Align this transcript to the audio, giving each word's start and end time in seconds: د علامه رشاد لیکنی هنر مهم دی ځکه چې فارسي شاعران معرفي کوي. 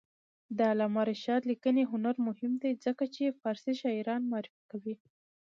د 0.57 0.59
علامه 0.71 1.01
رشاد 1.11 1.41
لیکنی 1.51 1.83
هنر 1.91 2.15
مهم 2.27 2.53
دی 2.61 2.71
ځکه 2.85 3.03
چې 3.15 3.37
فارسي 3.41 3.73
شاعران 3.81 4.21
معرفي 4.31 4.61
کوي. 4.71 4.95